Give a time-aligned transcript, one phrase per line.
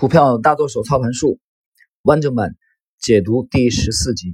[0.00, 1.40] 股票大多手操盘术
[2.02, 2.54] 完整版
[3.00, 4.30] 解读第十四集。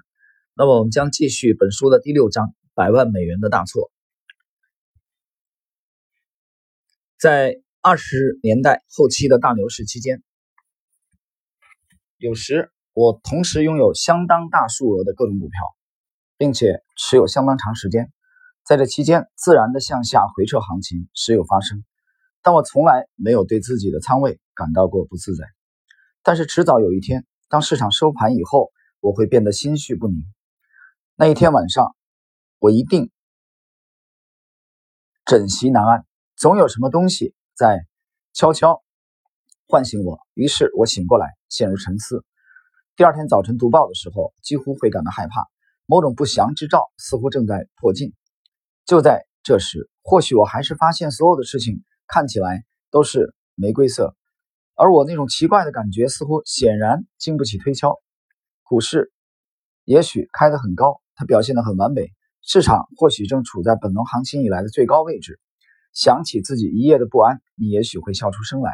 [0.53, 3.91] 那么我们将继续本书的第六章“百万美元的大错”。
[7.19, 10.23] 在二十年代后期的大牛市期间，
[12.19, 15.59] 有时我同时拥有相当大数额的各种股票，
[16.37, 18.13] 并且持有相当长时间。
[18.67, 21.87] 在这期间，自然的向下回撤行情时有发生。
[22.45, 25.47] 但我从来没有对自己的仓位感到过不自在，
[26.23, 28.71] 但是迟早有一天，当市场收盘以后，
[29.01, 30.23] 我会变得心绪不宁。
[31.15, 31.97] 那一天晚上，
[32.59, 33.11] 我一定
[35.25, 36.05] 枕席难安，
[36.37, 37.87] 总有什么东西在
[38.35, 38.85] 悄悄
[39.67, 40.21] 唤醒我。
[40.35, 42.27] 于是我醒过来，陷入沉思。
[42.95, 45.47] 第二天早晨读报的时候，几乎会感到害怕，
[45.87, 48.13] 某种不祥之兆似乎正在迫近。
[48.85, 51.83] 就在这时，或许我还是发现所有的事情。
[52.15, 54.15] 看起来都是玫瑰色，
[54.77, 58.01] 而我那种奇怪的感觉似乎显然经不起推敲。
[58.63, 59.13] 股市
[59.83, 65.41] 也许开得很高，它表现得很完美，市场或许正处在本轮行情以来的最高位置。
[65.93, 68.71] 想起自己一夜的不安，你也许会笑出声来。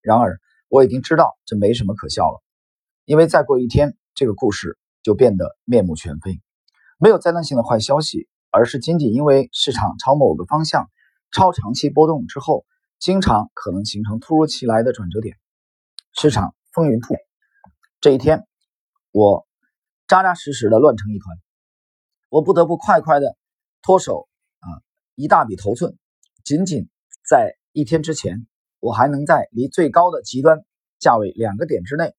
[0.00, 2.42] 然而我已经知道这没什么可笑了，
[3.04, 6.40] 因为再过一天，这个故事就变得面目全非。
[6.98, 10.90] 没有灾难性的坏消息，而是仅仅因为市场朝某个方向。
[11.32, 12.66] 超长期波动之后，
[12.98, 15.38] 经常可能形成突如其来的转折点，
[16.12, 17.20] 市场风云突变。
[18.00, 18.46] 这一天，
[19.12, 19.46] 我
[20.08, 21.38] 扎扎实实的乱成一团，
[22.28, 23.36] 我不得不快快的
[23.80, 24.28] 脱手
[24.58, 24.66] 啊
[25.14, 25.96] 一大笔头寸。
[26.42, 26.88] 仅仅
[27.28, 28.46] 在一天之前，
[28.80, 30.64] 我还能在离最高的极端
[30.98, 32.14] 价位两个点之内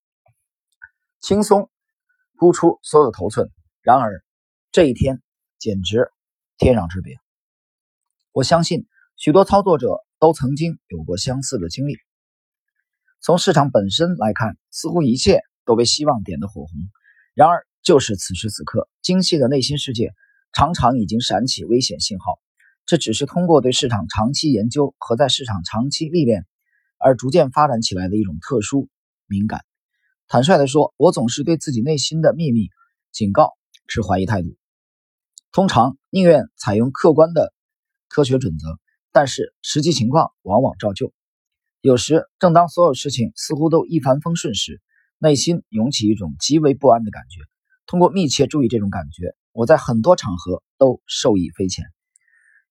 [1.19, 1.69] 轻松
[2.37, 3.51] 沽出所有头寸。
[3.81, 4.23] 然而，
[4.71, 5.21] 这一天
[5.59, 6.11] 简直
[6.57, 7.17] 天壤之别。
[8.31, 8.87] 我相信。
[9.23, 11.93] 许多操作者都曾经有过相似的经历。
[13.21, 16.71] 从市场本身来看，似乎一切都被希望点得火红。
[17.35, 20.11] 然而，就是此时此刻，精细的内心世界
[20.53, 22.39] 常常已经闪起危险信号。
[22.87, 26.47] 这只是通过对市场长期研究和在市场长期历练
[26.97, 28.89] 而逐渐发展起来的一种特殊
[29.27, 29.63] 敏感。
[30.27, 32.69] 坦率地说，我总是对自己内心的秘密
[33.11, 33.51] 警告
[33.87, 34.57] 持怀疑态度，
[35.51, 37.53] 通常宁愿采用客观的
[38.09, 38.79] 科学准则。
[39.11, 41.13] 但是实际情况往往照旧。
[41.81, 44.81] 有时，正当所有事情似乎都一帆风顺时，
[45.17, 47.41] 内心涌起一种极为不安的感觉。
[47.87, 51.85] 通过密切注意这种感觉，我在很多场合都受益匪浅。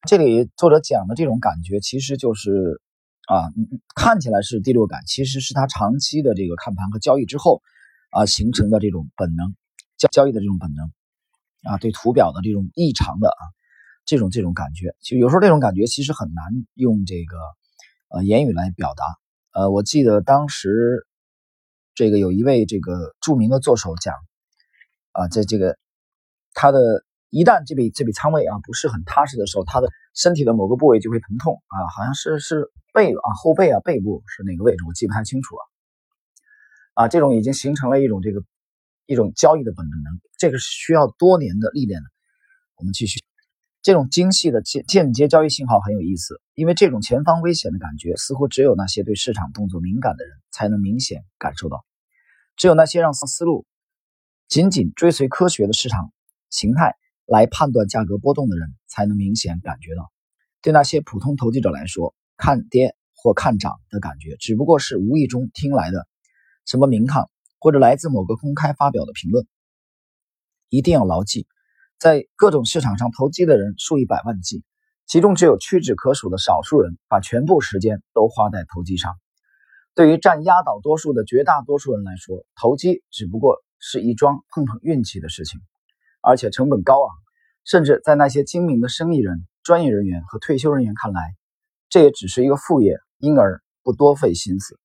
[0.08, 2.80] 这里作者讲的这种感觉，其实就是
[3.26, 3.50] 啊，
[3.94, 7.60] 看起来是第六感，其实是他长期的这个看盘和交易之后
[8.10, 9.54] 啊形成的这种本能
[9.98, 10.90] 交交易的这种本能
[11.64, 13.42] 啊，对图表的这种异常的啊。
[14.10, 16.44] 这种这种感觉，其实有时候这种感觉其实很难
[16.74, 17.36] 用这个
[18.08, 19.04] 呃言语来表达。
[19.52, 21.06] 呃，我记得当时
[21.94, 24.16] 这个有一位这个著名的作手讲
[25.12, 25.78] 啊，在这个
[26.54, 35.62] 他的一旦这笔这笔仓位啊不是很踏实的时候，他的身体的某个部位就会疼痛啊，好像是是背啊后背啊背部是哪个位置，我记不太清楚了。
[36.94, 38.42] 啊，这种已经形成了一种这个
[39.06, 42.08] 一种交易的本能，这个是需要多年的历练的。
[42.74, 43.20] 我们继续。
[43.82, 51.84] 这种精细的间间接交易信号很有意思，因为这种前方危险的感觉，似乎只有那些对市场动作敏感的人才能明显感受到。
[52.56, 53.64] 只有那些让思路
[54.48, 56.12] 仅仅追随科学的市场
[56.50, 60.12] 形态来判断价格波动的人，才能明显感觉到。
[60.60, 66.06] 对那些普通投机者来说，看跌或看涨的感觉，只不过是无意中听来的
[66.66, 69.46] 什么名堂，或者来自某个公开发表的评论。
[70.68, 71.46] 一定要牢记。
[72.00, 74.64] 在各种市场上投机的人数以百万计，
[75.06, 79.12] 其中只有屈指可数的少数人把全部时间都花在投机上。
[79.94, 85.60] 对于占压倒多数的绝大多数人来说，投机只不过是一桩碰碰运气的事情，
[86.22, 87.14] 而且成本高昂。
[87.66, 91.20] 甚至在那些精明的生意人、专业人员和退休人员看来，
[91.90, 94.80] 这也只是一个副业，因而不多费心思。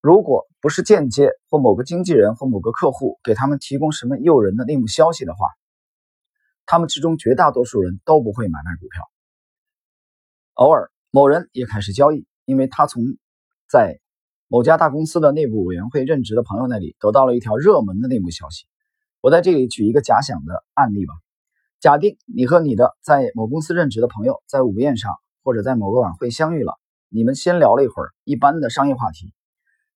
[0.00, 5.46] 如果不是间接或某个经纪人或某个客户给他们提供什么诱人的内幕消息的话，
[6.70, 9.02] 他们之中绝大多数人都不会买卖股票。
[10.52, 13.02] 偶尔，某人也开始交易，因为他从
[13.70, 14.00] 在
[14.48, 18.66] 某家大公司的内部委员会任职的朋友那里得到了一条热门的内幕消息。
[19.22, 21.14] 我在这里举一个假想的案例吧：
[21.80, 26.74] 假定你和你的在某公司任职的朋友在午宴上或者在某个晚会相遇了，
[27.08, 29.32] 你们先聊了一会儿一般的商业话题。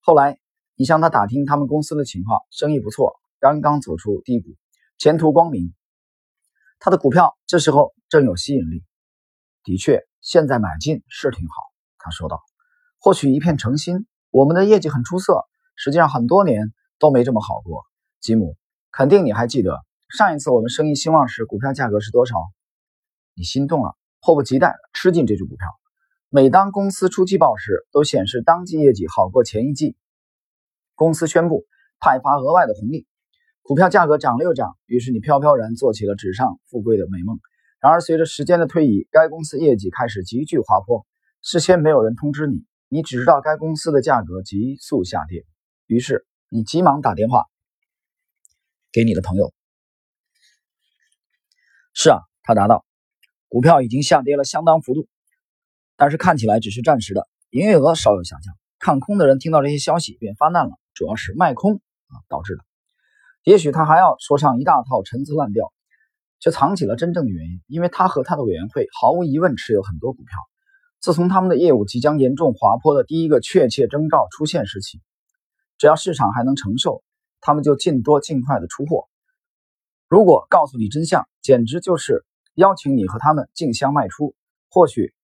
[0.00, 0.38] 后来，
[0.74, 4.54] 你向他打听他们公司的情况，生意不错，刚刚走出低谷，
[4.96, 5.74] 前途光明。
[6.84, 8.82] 他的股票这时候正有吸引力，
[9.62, 11.55] 的确，现在买进是挺好。
[11.96, 12.43] 他说道
[12.99, 15.44] ：“或许一片诚心，我们的业绩很出色，
[15.76, 17.84] 实际上很多年都没这么好过。
[18.20, 18.56] 吉姆，
[18.90, 22.34] 肯定你还记得上一次我们生意兴旺时，股票价格是多少？
[23.34, 25.69] 你心动了，迫不及待吃进这只股票。
[26.31, 29.96] 每当公司出季报时，都显示当季业绩好过前一季。
[30.96, 31.64] 公司宣布
[32.00, 33.06] 派发额外的红利，
[33.62, 37.38] 股票价格涨了又涨，于是你飘飘然做起了纸上富贵的美梦。
[37.80, 41.06] 然而，随着时间的推移，该公司业绩开始急剧滑坡。
[41.42, 45.44] 事先没有人通知你，你只知道该公司的价格急速下跌。
[45.86, 47.46] 于是，你急忙打电话
[48.92, 49.52] 给你的朋友。
[51.94, 52.84] 是啊，他答道，
[53.48, 55.08] 股票已经下跌了相当幅度，
[55.96, 58.54] 但是看起来只是暂时的，营业额稍有下降。
[58.78, 62.64] 看空的人听到这些消息便发难了，主要是卖空啊导致的。
[63.44, 65.72] 也许他还要说上一大套陈词滥调。
[66.44, 70.36] 却藏起了真正的原因，因为他和他的委员会毫无疑问持有很多股票。
[70.98, 75.00] 自从他们的业务即将严重滑坡的第一个确切征兆出现时起，
[75.78, 77.04] 只要市场还能承受，
[77.40, 79.04] 他们就尽多尽快的出货。
[80.08, 82.24] 如果告诉你真相，简直就是
[82.54, 84.34] 邀请你和他们竞相卖出。
[84.68, 85.14] 或许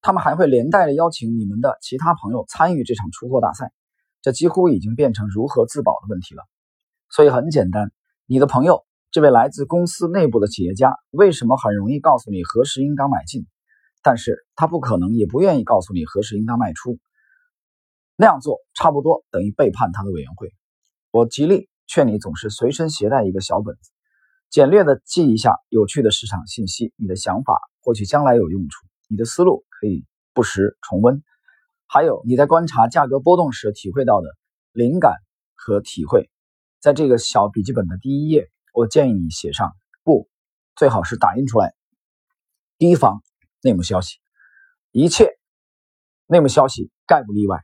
[0.00, 3.74] 他们还会连带着邀请你们的其他朋友参与这场出货大赛。
[4.22, 6.42] 这几乎已经变成如何自保的问题了。
[7.12, 7.92] 所以很简单，
[8.26, 8.86] 你的朋友。
[9.10, 13.46] 这位来自公司内部的企业家为什么很容易告诉你何时应当买进，
[14.02, 16.98] 但是他不可能也不愿意告诉你何时应当卖出。
[18.16, 20.54] 那样做差不多等于背叛他的委员会。
[21.10, 23.90] 我极力劝你总是随身携带一个小本子，
[24.48, 26.94] 简略的记一下有趣的市场信息。
[26.96, 31.22] 你的想法或许将来有用处，你的思路可以不时重温。
[31.86, 34.28] 还有你在观察价格波动时体会到的
[34.72, 35.16] 灵感
[35.54, 36.30] 和体会，
[36.82, 38.50] 在这个小笔记本的第一页。
[38.74, 40.28] 我建议你写上不，
[40.74, 41.74] 最好是打印出来。
[42.78, 43.22] 提防
[43.60, 44.16] 内幕消息，
[44.90, 45.28] 一切
[46.26, 47.62] 内幕消息概不例外。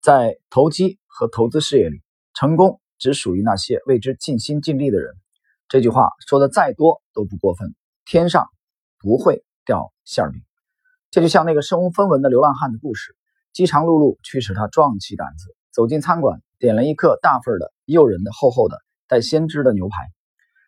[0.00, 2.02] 在投机和投资事业里，
[2.32, 5.14] 成功只属于那些为之尽心尽力的人。
[5.68, 7.74] 这句话说的再多都不过分。
[8.06, 8.48] 天上
[8.98, 10.42] 不会掉馅饼。
[11.10, 13.14] 这就像那个身无分文的流浪汉的故事。
[13.52, 18.78] 饥肠辘辘驱使他壮起胆子走进餐馆，点了一客大份的、诱人的、厚厚的。
[19.08, 19.94] 带鲜汁的牛排，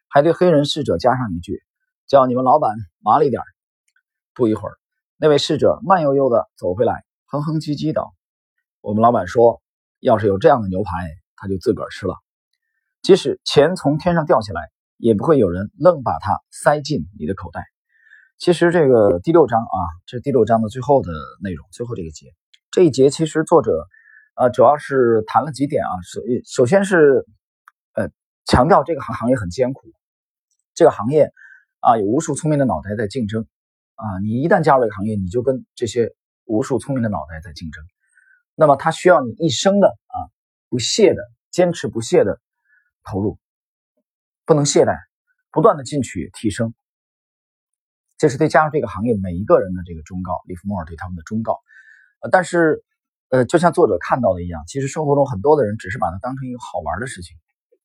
[0.07, 1.61] 还对黑人侍者加上一句
[2.07, 3.43] ：“叫你们老板麻利点
[4.33, 4.77] 不一会儿，
[5.17, 8.15] 那位侍者慢悠悠地走回来，哼哼唧唧道
[8.81, 9.61] ：“我们老板说，
[9.99, 10.93] 要是有这样的牛排，
[11.35, 12.15] 他就自个儿吃了。
[13.03, 17.65] 即使钱从天上掉下来，也不会有人愣把它塞进你的口袋。”
[18.39, 21.11] 其实这个第六章啊，这是第六章的最后的
[21.43, 22.29] 内容，最后这个节，
[22.71, 23.73] 这一节其实作者
[24.39, 27.27] 呃主要是谈了几点啊，首首先是。
[27.95, 28.09] 呃
[28.51, 29.93] 强调这个行行业很艰苦，
[30.73, 31.31] 这个行业
[31.81, 33.47] 啊有无数聪明的脑袋在竞争
[33.95, 36.15] 啊，你一旦加入这个行业，你就跟这些
[36.47, 37.85] 无数聪明的脑袋在竞争，
[38.55, 40.17] 那么它需要你一生的啊
[40.71, 42.41] 不懈的坚持不懈的
[43.05, 43.39] 投入，
[44.47, 44.97] 不能懈怠，
[45.51, 46.73] 不断的进取提升，
[48.17, 51.61] 这是对加入这个行业每一个人的这个忠告，利弗莫尔对他们的忠告。
[52.21, 52.83] 呃，但是
[53.31, 57.37] 呃，就像作者看到的一样，其实生活中很多的人只是把它当成一个好玩的事情。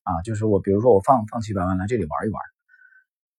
[0.04, 2.42] 啊，就是我，比如说我放放几百万来这里玩一玩，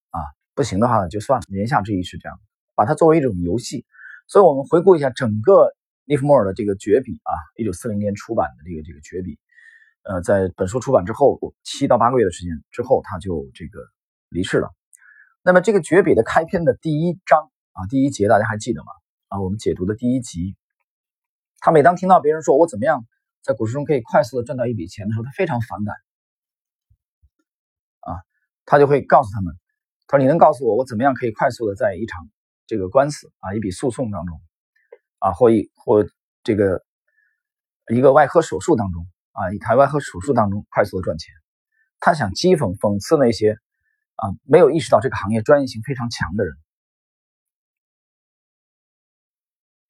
[0.10, 0.26] 啊，
[0.56, 1.46] 不行的话就算了。
[1.50, 2.40] 言下之意是这样，
[2.74, 3.86] 把它作为一种游戏。
[4.28, 5.70] 所以，我们回顾一下整个
[6.06, 9.38] 利弗莫尔的这个绝笔啊，一九四零年出版的这个这个绝笔，
[10.02, 13.80] 呃，在本书出版之后七到八个月的时间之后，他就这个
[14.30, 14.72] 离世了。
[15.44, 18.92] 那么，这个绝笔的开篇的第一章啊，第一节大家还记得吗？
[19.28, 20.56] 啊，我们解读的第一集，
[21.66, 23.08] 他每当听到别人说我怎么样
[23.42, 25.96] 在股市中可以快速的赚到一笔钱的时候，他非常反感。
[28.02, 28.22] 啊
[28.66, 29.52] 他就会告诉他们，
[30.06, 32.30] 他说：“你能告诉我，我怎么样可以快速的在一场
[32.68, 34.40] 这个官司啊，一笔诉讼当中，
[35.18, 36.06] 啊，或一或
[36.44, 36.86] 这个
[37.92, 41.34] 一个外科手术当中啊，一台外科手术当中快速的赚钱？”
[42.00, 43.58] 他想讥讽、讽刺那些
[44.18, 46.54] 啊没有意识到这个行业专业性非常强的人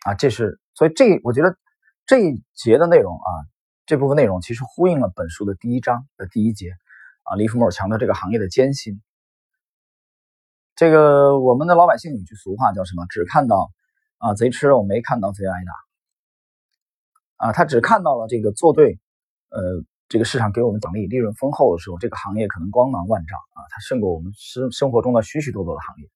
[0.05, 1.57] 啊，这是所以这我觉得
[2.05, 3.29] 这一节的内容啊，
[3.87, 6.71] 这部分内容其实呼应了本书的第一章的第一节。
[7.23, 9.01] 啊，利弗莫强调这个行业的艰辛。
[10.75, 13.07] 这个我们的老百姓有句俗话叫什么？
[13.09, 13.71] 只看到
[14.19, 17.47] 啊贼吃肉，没看到贼挨打。
[17.47, 18.99] 啊，他只看到了这个做对，
[19.49, 26.07] 呃，这个市场给我们奖励，利润丰厚的时候，这个行业可能光芒万丈啊，它胜过我们生生活中的许许多多的行业。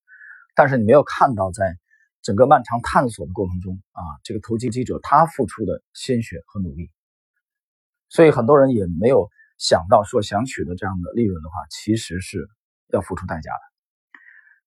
[0.53, 1.75] 但是你没有看到，在
[2.21, 6.89] 整个漫长探索的过程中啊，这个投机记者他付出的鲜血和努力。
[8.09, 9.29] 所以很多人也没有。
[9.61, 12.47] 想到说想取得这样的利润的话，其实是
[12.93, 14.19] 要付出代价的。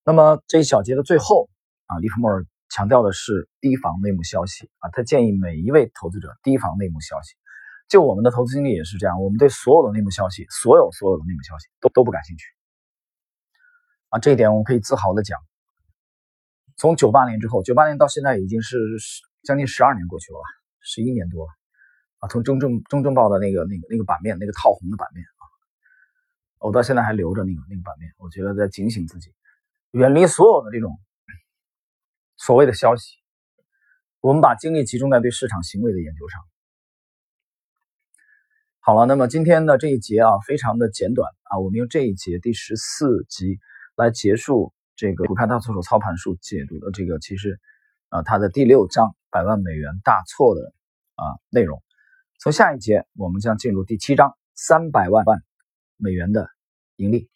[0.05, 1.49] 那么这一小节的最后
[1.87, 7.33] 啊，利弗莫尔强调的是提防内幕消息啊，他建议每一位投资者提防内幕消息。
[7.89, 12.45] 就我们的投资经历也是这样，我们对所有的内幕消息，所有所有的内幕消息都都不感兴趣
[14.11, 14.19] 啊。
[14.19, 15.41] 这一点我们可以自豪的讲，
[16.83, 18.77] 从九八年之后，九八年到现在已经是
[19.45, 20.43] 将近十二年过去了吧，
[20.81, 21.53] 十一年多了
[22.19, 22.29] 啊。
[22.29, 25.43] 从中证中证报的那个那个那个版面，那个套红的版面啊，
[26.59, 29.33] 我到现在还留着那个那个版面，我觉得在警醒自己，
[29.93, 30.99] 远离所有的这种
[32.37, 33.15] 所谓的消息。
[34.19, 36.41] 我们把精力集中在对市场行为的研究上。
[38.81, 43.61] 好了，那么今天的这一节啊，非常的简短啊，我们用这一节第十四集
[43.95, 47.59] 来结束这个股票大错手操盘术解读的这个其实
[48.09, 50.73] 啊它的第六章百万美元大错的
[51.17, 51.83] 啊内容。
[52.39, 55.43] 从下一节我们将进入第七章三百万万
[55.97, 56.49] 美元的
[56.95, 57.32] 盈利。